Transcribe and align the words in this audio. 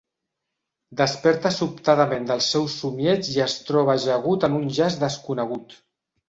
Desperta 1.01 1.51
sobtadament 1.57 2.25
del 2.31 2.41
seu 2.45 2.65
somieig 2.77 3.29
i 3.35 3.37
es 3.45 3.55
troba 3.69 3.95
ajagut 3.97 4.49
en 4.49 4.57
un 4.63 4.67
jaç 4.79 4.97
desconegut. 5.05 5.79